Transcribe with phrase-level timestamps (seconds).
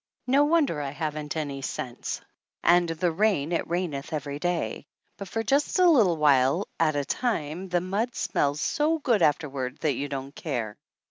[0.25, 2.21] No wonder I haven't any sense!
[2.63, 7.05] "And the rain it raineth every day," but for just a little while at a
[7.05, 10.75] time, and the mud smells so good afterward that you don't care.